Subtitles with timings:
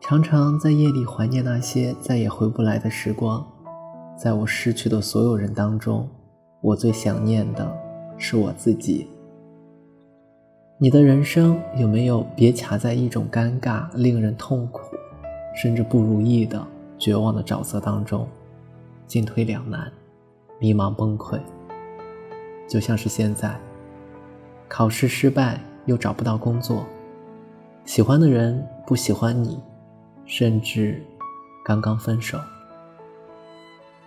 [0.00, 3.46] 常常在夜里怀念那些再也回不来的时光，
[4.16, 6.08] 在我失去的所有人当中，
[6.62, 7.70] 我最想念的
[8.16, 9.06] 是我自己。
[10.78, 14.96] 你的人生有没有别卡在一种尴尬、令人痛苦，
[15.54, 16.66] 甚至不如意的
[16.96, 18.26] 绝望的沼泽当中，
[19.06, 19.92] 进退两难，
[20.58, 21.38] 迷茫崩溃？
[22.74, 23.56] 就像是现在，
[24.66, 26.84] 考试失败又找不到工作，
[27.84, 29.60] 喜欢的人不喜欢你，
[30.26, 31.00] 甚至
[31.64, 32.36] 刚刚分手。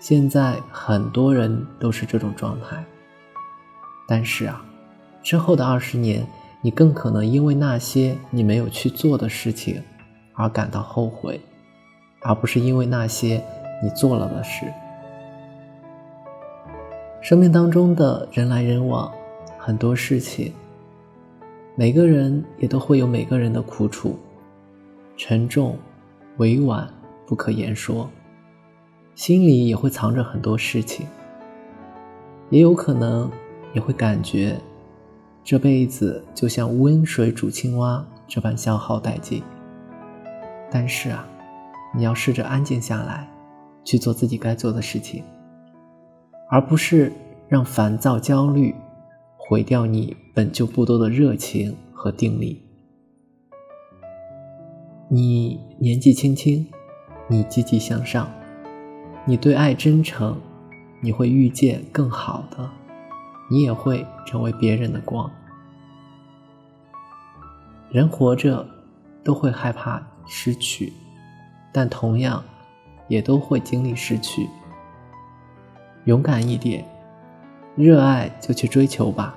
[0.00, 2.84] 现在很多人都是这种状态，
[4.08, 4.60] 但是啊，
[5.22, 6.26] 之后的二十年。
[6.60, 9.80] 你更可能因为那些你没有去做的事情
[10.32, 11.40] 而感到后悔，
[12.22, 13.40] 而不是因为那些
[13.80, 14.66] 你做了的事。
[17.26, 19.12] 生命当中的人来人往，
[19.58, 20.52] 很多事情，
[21.74, 24.16] 每个人也都会有每个人的苦楚，
[25.16, 25.76] 沉重、
[26.36, 26.88] 委婉、
[27.26, 28.08] 不可言说，
[29.16, 31.04] 心里也会藏着很多事情，
[32.48, 33.28] 也有可能
[33.74, 34.56] 也会感觉。
[35.42, 39.42] 这辈子就像温水煮青蛙这般消耗殆尽。
[40.70, 41.26] 但是啊，
[41.92, 43.28] 你要试着安静下来，
[43.82, 45.24] 去做自己该做的事情，
[46.48, 47.12] 而不是
[47.48, 48.74] 让烦躁、焦虑
[49.36, 52.62] 毁掉你本就不多的热情和定力。
[55.08, 56.66] 你年纪轻轻，
[57.28, 58.28] 你积极向上，
[59.24, 60.40] 你对爱真诚，
[61.00, 62.68] 你会遇见更好的。
[63.48, 65.30] 你也会成为别人的光。
[67.92, 68.66] 人活着
[69.22, 70.92] 都会害怕失去，
[71.72, 72.42] 但同样
[73.06, 74.48] 也都会经历失去。
[76.06, 76.84] 勇敢一点，
[77.76, 79.36] 热爱就去追求吧，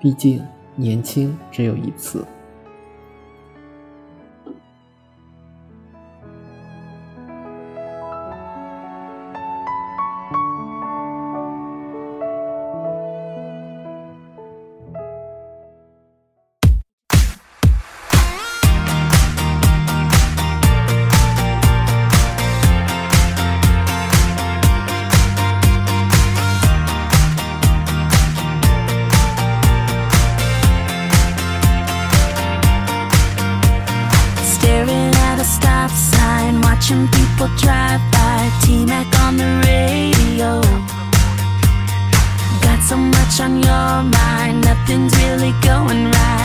[0.00, 2.24] 毕竟年轻只有一次。
[44.88, 46.37] Nothing's really going right